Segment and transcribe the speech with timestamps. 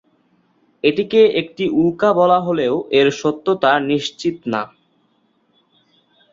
[0.83, 4.61] এটিকে একটি উল্কা বলা হলেও এর সত্যতা নিশ্চিত না।